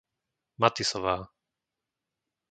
[0.59, 1.17] Matysová